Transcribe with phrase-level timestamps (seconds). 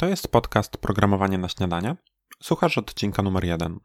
[0.00, 1.96] To jest podcast Programowanie na śniadanie.
[2.42, 3.80] Słuchasz odcinka numer jeden.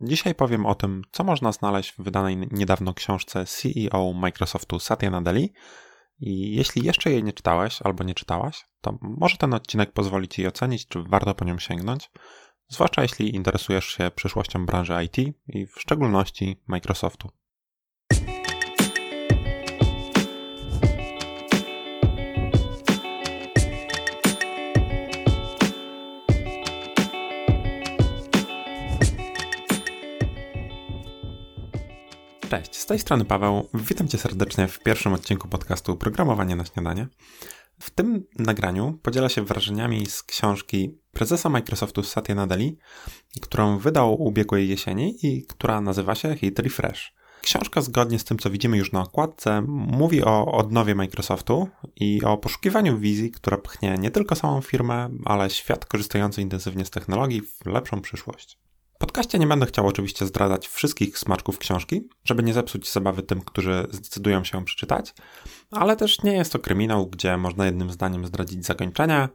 [0.00, 5.52] Dzisiaj powiem o tym, co można znaleźć w wydanej niedawno książce CEO Microsoftu Satya Nadeli.
[6.20, 10.46] I jeśli jeszcze jej nie czytałeś albo nie czytałaś, to może ten odcinek pozwoli Ci
[10.46, 12.10] ocenić, czy warto po nią sięgnąć,
[12.68, 15.18] zwłaszcza jeśli interesujesz się przyszłością branży IT
[15.48, 17.28] i w szczególności Microsoftu.
[32.54, 33.68] Cześć, z tej strony Paweł.
[33.74, 37.08] Witam Cię serdecznie w pierwszym odcinku podcastu Programowanie na śniadanie.
[37.80, 42.78] W tym nagraniu podzielę się wrażeniami z książki prezesa Microsoftu Satya Nadeli,
[43.40, 47.14] którą wydał ubiegłej jesieni i która nazywa się Hit Refresh.
[47.40, 52.36] Książka, zgodnie z tym, co widzimy już na okładce, mówi o odnowie Microsoftu i o
[52.36, 57.66] poszukiwaniu wizji, która pchnie nie tylko samą firmę, ale świat korzystający intensywnie z technologii w
[57.66, 58.63] lepszą przyszłość
[59.06, 63.86] podcaście nie będę chciał oczywiście zdradzać wszystkich smaczków książki, żeby nie zepsuć zabawy tym, którzy
[63.90, 65.14] zdecydują się przeczytać,
[65.70, 69.28] ale też nie jest to kryminał, gdzie można jednym zdaniem zdradzić zakończenie,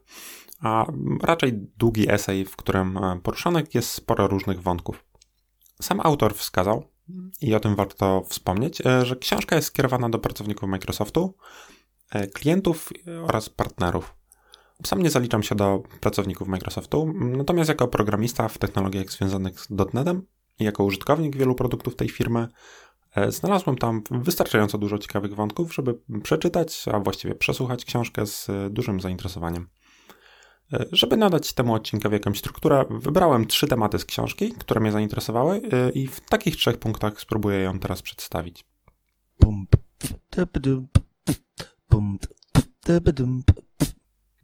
[0.61, 0.85] a
[1.23, 5.05] raczej długi esej, w którym e, poruszonych jest sporo różnych wątków.
[5.81, 6.83] Sam autor wskazał,
[7.41, 11.33] i o tym warto wspomnieć, e, że książka jest skierowana do pracowników Microsoftu,
[12.11, 12.89] e, klientów
[13.23, 14.18] oraz partnerów.
[14.85, 20.21] Sam nie zaliczam się do pracowników Microsoftu, natomiast jako programista w technologiach związanych z .NETem
[20.59, 22.47] i jako użytkownik wielu produktów tej firmy
[23.15, 28.99] e, znalazłem tam wystarczająco dużo ciekawych wątków, żeby przeczytać, a właściwie przesłuchać książkę z dużym
[28.99, 29.67] zainteresowaniem.
[30.73, 35.61] E, żeby nadać temu odcinkowi jakąś strukturę, wybrałem trzy tematy z książki, które mnie zainteresowały
[35.71, 38.65] e, i w takich trzech punktach spróbuję ją teraz przedstawić.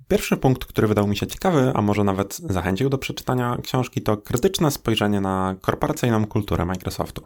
[0.08, 4.18] Pierwszy punkt, który wydał mi się ciekawy, a może nawet zachęcił do przeczytania książki, to
[4.18, 7.22] krytyczne spojrzenie na korporacyjną kulturę Microsoftu.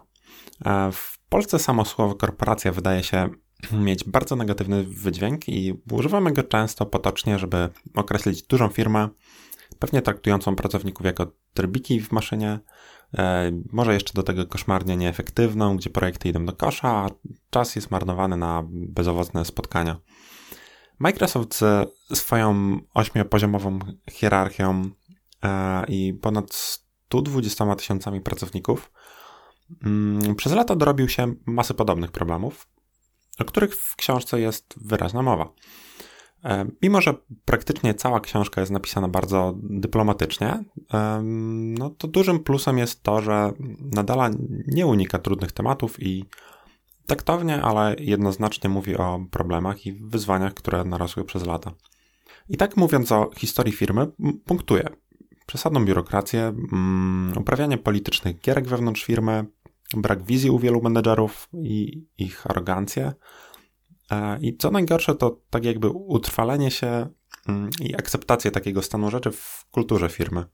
[0.65, 3.29] E, w Polsce samo słowo korporacja wydaje się
[3.85, 9.09] mieć bardzo negatywny wydźwięk i używamy go często potocznie, żeby określić dużą firmę,
[9.79, 12.59] pewnie traktującą pracowników jako trybiki w maszynie,
[13.17, 17.09] e, może jeszcze do tego koszmarnie nieefektywną, gdzie projekty idą do kosza, a
[17.49, 19.99] czas jest marnowany na bezowocne spotkania.
[20.99, 21.59] Microsoft
[22.13, 23.79] swoją ośmiopoziomową
[24.11, 24.89] hierarchią
[25.43, 28.91] e, i ponad 120 tysiącami pracowników
[29.83, 32.67] mm, przez lata dorobił się masy podobnych problemów,
[33.39, 35.53] o których w książce jest wyraźna mowa.
[36.45, 37.13] E, mimo, że
[37.45, 41.21] praktycznie cała książka jest napisana bardzo dyplomatycznie, e,
[41.77, 44.31] no to dużym plusem jest to, że nadal
[44.67, 46.25] nie unika trudnych tematów i
[47.09, 51.71] Taktownie, ale jednoznacznie mówi o problemach i wyzwaniach, które narosły przez lata.
[52.49, 54.07] I tak mówiąc o historii firmy,
[54.45, 54.89] punktuje
[55.45, 59.45] przesadną biurokrację, mm, uprawianie politycznych gierek wewnątrz firmy,
[59.97, 63.13] brak wizji u wielu menedżerów i ich arogancję.
[64.11, 67.09] E, I co najgorsze, to tak jakby utrwalenie się
[67.47, 70.45] mm, i akceptację takiego stanu rzeczy w kulturze firmy.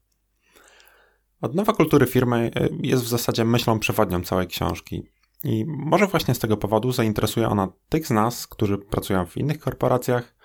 [1.40, 5.15] Odnowa kultury firmy e, jest w zasadzie myślą przewodnią całej książki.
[5.44, 9.58] I może właśnie z tego powodu zainteresuje ona tych z nas, którzy pracują w innych
[9.58, 10.36] korporacjach,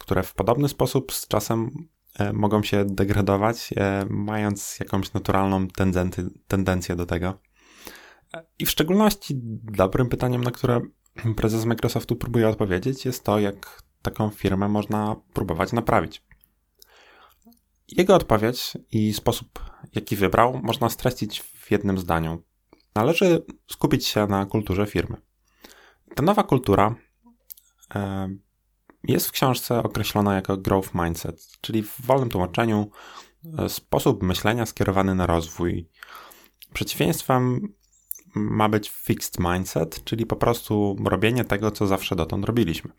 [0.00, 1.70] które w podobny sposób z czasem
[2.18, 5.66] e, mogą się degradować, e, mając jakąś naturalną
[6.48, 7.38] tendencję do tego.
[8.58, 10.80] I w szczególności dobrym pytaniem, na które
[11.36, 16.22] prezes Microsoftu próbuje odpowiedzieć, jest to, jak taką firmę można próbować naprawić.
[17.88, 22.42] Jego odpowiedź i sposób, jaki wybrał, można streścić w jednym zdaniu.
[22.96, 25.16] Należy skupić się na kulturze firmy.
[26.14, 26.94] Ta nowa kultura
[27.94, 28.28] e,
[29.04, 32.90] jest w książce określona jako growth mindset, czyli w wolnym tłumaczeniu
[33.58, 35.88] e, sposób myślenia skierowany na rozwój.
[36.74, 37.60] Przeciwieństwem
[38.34, 42.90] ma być fixed mindset, czyli po prostu robienie tego, co zawsze dotąd robiliśmy.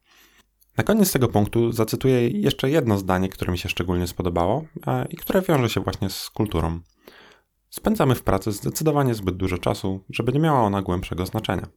[0.77, 5.17] Na koniec tego punktu zacytuję jeszcze jedno zdanie, które mi się szczególnie spodobało e, i
[5.17, 6.79] które wiąże się właśnie z kulturą.
[7.77, 11.67] Spędzamy w pracy zdecydowanie zbyt dużo czasu, żeby nie miała ona głębszego znaczenia.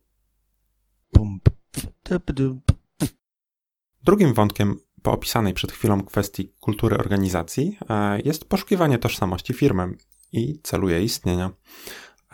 [4.04, 9.96] Drugim wątkiem po opisanej przed chwilą kwestii kultury organizacji e, jest poszukiwanie tożsamości firmy
[10.32, 11.50] i celu jej istnienia.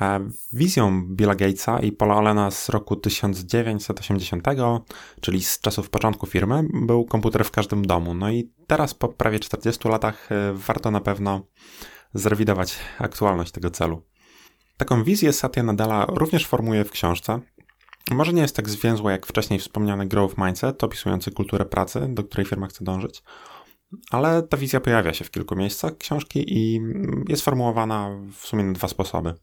[0.00, 4.46] E, wizją Billa Gatesa i Paula Allena z roku 1980,
[5.20, 8.14] czyli z czasów początku firmy, był komputer w każdym domu.
[8.14, 11.46] No i teraz po prawie 40 latach e, warto na pewno
[12.14, 14.02] zrewidować aktualność tego celu.
[14.76, 17.40] Taką wizję Satya Nadella również formuje w książce.
[18.10, 22.46] Może nie jest tak zwięzła jak wcześniej wspomniany growth mindset, opisujący kulturę pracy, do której
[22.46, 23.22] firma chce dążyć,
[24.10, 26.80] ale ta wizja pojawia się w kilku miejscach książki i
[27.28, 29.34] jest formułowana w sumie na dwa sposoby.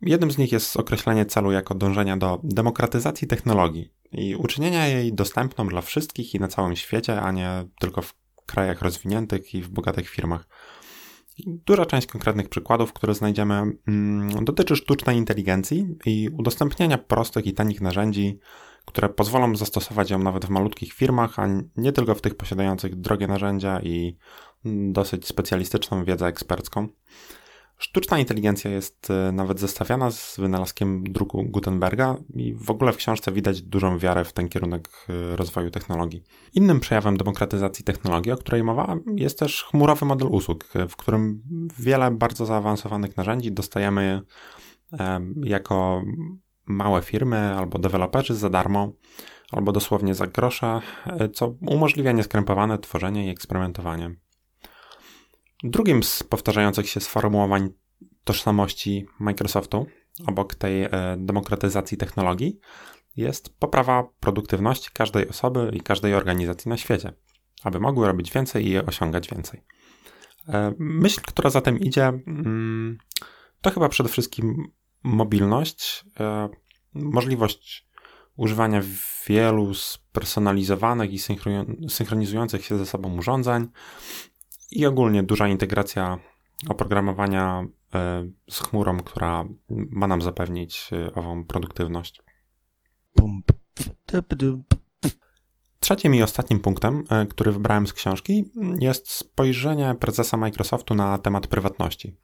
[0.00, 5.66] Jednym z nich jest określenie celu jako dążenia do demokratyzacji technologii i uczynienia jej dostępną
[5.68, 8.14] dla wszystkich i na całym świecie, a nie tylko w
[8.46, 10.48] krajach rozwiniętych i w bogatych firmach.
[11.46, 17.80] Duża część konkretnych przykładów, które znajdziemy, mm, dotyczy sztucznej inteligencji i udostępniania prostych i tanich
[17.80, 18.38] narzędzi,
[18.84, 23.26] które pozwolą zastosować ją nawet w malutkich firmach, a nie tylko w tych posiadających drogie
[23.26, 24.16] narzędzia i
[24.92, 26.88] dosyć specjalistyczną wiedzę ekspercką.
[27.78, 33.32] Sztuczna inteligencja jest e, nawet zestawiana z wynalazkiem druku Gutenberga i w ogóle w książce
[33.32, 36.22] widać dużą wiarę w ten kierunek e, rozwoju technologii.
[36.54, 41.42] Innym przejawem demokratyzacji technologii, o której mowa, jest też chmurowy model usług, w którym
[41.78, 44.22] wiele bardzo zaawansowanych narzędzi dostajemy
[45.42, 46.02] jako
[46.66, 48.92] małe firmy albo deweloperzy za darmo,
[49.52, 54.14] albo dosłownie za grosze, e, co umożliwia nieskrępowane tworzenie i eksperymentowanie.
[55.64, 57.70] Drugim z powtarzających się sformułowań
[58.24, 59.86] tożsamości Microsoftu,
[60.26, 62.60] obok tej e, demokratyzacji technologii,
[63.16, 67.12] jest poprawa produktywności każdej osoby i każdej organizacji na świecie,
[67.62, 69.62] aby mogły robić więcej i osiągać więcej.
[70.48, 72.98] E, myśl, która za tym idzie, mm,
[73.60, 74.72] to chyba przede wszystkim
[75.02, 76.48] mobilność, e,
[76.94, 77.88] możliwość
[78.36, 78.82] używania
[79.26, 81.18] wielu spersonalizowanych i
[81.88, 83.68] synchronizujących się ze sobą urządzeń,
[84.70, 86.18] i ogólnie duża integracja
[86.68, 92.22] oprogramowania e, z chmurą, która ma nam zapewnić e, ową produktywność.
[95.80, 98.44] Trzecim i ostatnim punktem, e, który wybrałem z książki,
[98.80, 102.16] jest spojrzenie prezesa Microsoftu na temat prywatności.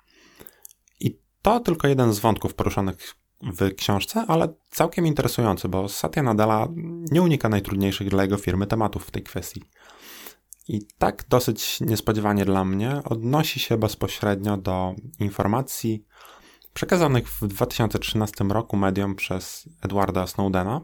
[1.01, 6.69] I to tylko jeden z wątków poruszonych w książce, ale całkiem interesujący, bo Satya Nadella
[7.11, 9.63] nie unika najtrudniejszych dla jego firmy tematów w tej kwestii.
[10.69, 16.05] I tak dosyć niespodziewanie dla mnie odnosi się bezpośrednio do informacji
[16.75, 20.81] przekazanych w 2013 roku mediom przez Edwarda Snowdena.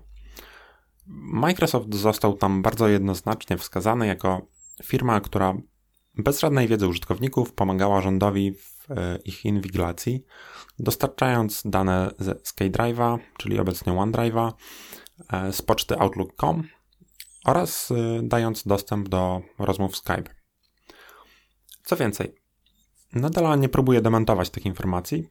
[1.32, 4.46] Microsoft został tam bardzo jednoznacznie wskazany jako
[4.84, 5.54] firma, która
[6.14, 10.24] bez żadnej wiedzy użytkowników pomagała rządowi w e, ich inwigilacji,
[10.78, 14.52] dostarczając dane ze SkyDrive'a, czyli obecnie OneDrive'a,
[15.32, 16.62] e, z poczty Outlook.com
[17.44, 20.34] oraz y, dając dostęp do rozmów Skype.
[21.84, 22.34] Co więcej,
[23.12, 25.28] nadal nie próbuje dementować tych informacji,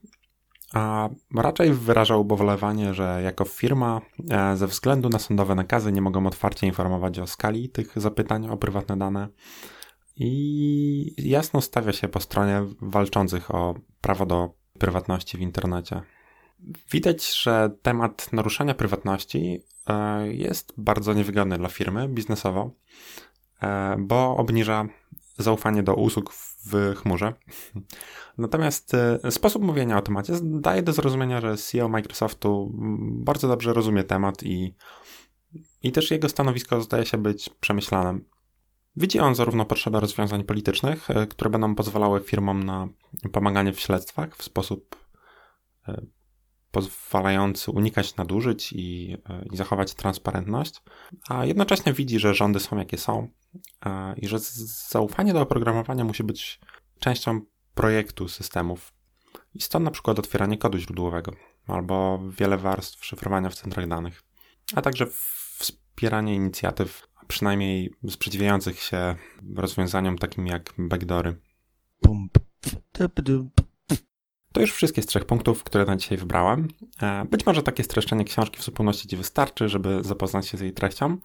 [0.73, 6.27] a raczej wyraża ubolewanie, że jako firma e, ze względu na sądowe nakazy nie mogą
[6.27, 9.27] otwarcie informować o skali tych zapytań o prywatne dane
[10.15, 16.01] i jasno stawia się po stronie walczących o prawo do prywatności w internecie.
[16.91, 22.71] Widać, że temat naruszania prywatności E, jest bardzo niewygodny dla firmy biznesowo,
[23.61, 24.85] e, bo obniża
[25.37, 27.33] zaufanie do usług w chmurze.
[28.37, 32.71] Natomiast e, sposób mówienia o temacie daje do zrozumienia, że CEO Microsoftu
[33.01, 34.75] bardzo dobrze rozumie temat i,
[35.83, 38.25] i też jego stanowisko zdaje się być przemyślanym.
[38.95, 42.87] Widzi on zarówno potrzebę rozwiązań politycznych, które będą pozwalały firmom na
[43.31, 44.95] pomaganie w śledztwach w sposób
[46.71, 49.17] pozwalający unikać nadużyć i,
[49.51, 50.81] i zachować transparentność,
[51.29, 53.27] a jednocześnie widzi, że rządy są jakie są
[54.17, 54.39] i że
[54.89, 56.59] zaufanie do oprogramowania musi być
[56.99, 57.41] częścią
[57.73, 58.93] projektu systemów.
[59.53, 61.31] I stąd na przykład otwieranie kodu źródłowego
[61.67, 64.23] albo wiele warstw szyfrowania w centrach danych,
[64.75, 65.05] a także
[65.57, 69.15] wspieranie inicjatyw, przynajmniej sprzeciwiających się
[69.55, 71.41] rozwiązaniom takim jak backdory.
[74.53, 76.67] To już wszystkie z trzech punktów, które na dzisiaj wybrałem.
[77.01, 80.73] E, być może takie streszczenie książki w zupełności Ci wystarczy, żeby zapoznać się z jej
[80.73, 81.17] treścią,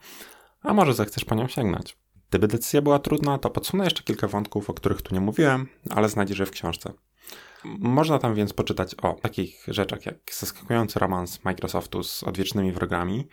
[0.63, 1.97] a może zechcesz po nią sięgnąć.
[2.31, 6.09] Gdyby decyzja była trudna, to podsunę jeszcze kilka wątków, o których tu nie mówiłem, ale
[6.09, 6.93] znajdziesz je w książce.
[7.79, 13.29] Można tam więc poczytać o takich rzeczach jak zaskakujący romans Microsoftu z odwiecznymi wrogami,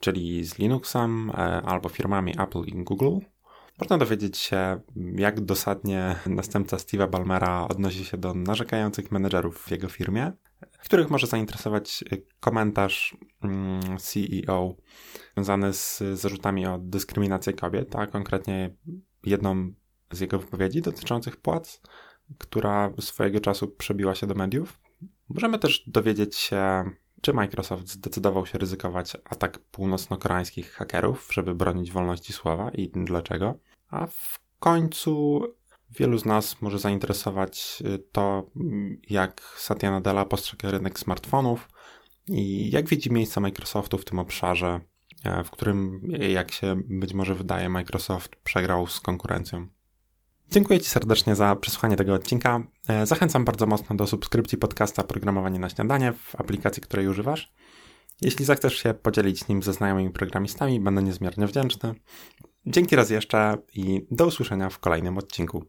[0.00, 3.18] czyli z Linuxem e, albo firmami Apple i Google,
[3.78, 4.80] można dowiedzieć się,
[5.16, 10.32] jak dosadnie następca Steve'a Balmera odnosi się do narzekających menedżerów w jego firmie,
[10.84, 12.04] których może zainteresować
[12.40, 14.74] komentarz mm, CEO
[15.34, 18.74] związany z zarzutami o dyskryminację kobiet, a konkretnie
[19.24, 19.72] jedną
[20.12, 21.80] z jego wypowiedzi dotyczących płac,
[22.38, 24.80] która swojego czasu przebiła się do mediów.
[25.28, 26.84] Możemy też dowiedzieć się,
[27.24, 33.58] czy Microsoft zdecydował się ryzykować atak północno-koreańskich hakerów, żeby bronić wolności słowa i dlaczego.
[33.90, 35.42] A w końcu
[35.90, 38.50] wielu z nas może zainteresować y, to,
[39.10, 41.68] jak Satya Nadella postrzega rynek smartfonów
[42.28, 44.80] i jak widzi miejsce Microsoftu w tym obszarze
[45.44, 46.00] w którym,
[46.30, 49.66] jak się być może wydaje, Microsoft przegrał z konkurencją.
[50.54, 52.62] Dziękuję Ci serdecznie za przesłuchanie tego odcinka.
[53.04, 57.52] Zachęcam bardzo mocno do subskrypcji podcasta Programowanie na Śniadanie w aplikacji, której używasz.
[58.20, 61.94] Jeśli zechcesz się podzielić nim ze znajomymi programistami, będę niezmiernie wdzięczny.
[62.66, 65.64] Dzięki raz jeszcze i do usłyszenia w kolejnym odcinku.